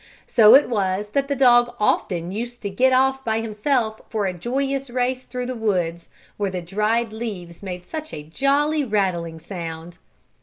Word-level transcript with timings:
So 0.25 0.55
it 0.55 0.67
was 0.67 1.09
that 1.09 1.27
the 1.27 1.35
dog 1.35 1.75
often 1.79 2.31
used 2.31 2.63
to 2.63 2.71
get 2.71 2.91
off 2.91 3.23
by 3.23 3.39
himself 3.39 4.01
for 4.09 4.25
a 4.25 4.33
joyous 4.33 4.89
race 4.89 5.23
through 5.25 5.45
the 5.45 5.53
woods, 5.55 6.09
where 6.37 6.49
the 6.49 6.59
dried 6.59 7.13
leaves 7.13 7.61
made 7.61 7.85
such 7.85 8.11
a 8.11 8.23
jolly, 8.23 8.83
rattling 8.83 9.39
sound. 9.39 9.99